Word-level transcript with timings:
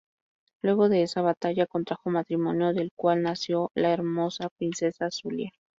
Luego 0.63 0.89
de 0.89 1.03
esa 1.03 1.21
batalla 1.21 1.67
contrajo 1.67 2.09
matrimonio 2.09 2.73
del 2.73 2.89
cual 2.97 3.21
nació 3.21 3.69
la 3.75 3.93
hermosa 3.93 4.49
princesa 4.57 5.09
Zulia. 5.11 5.51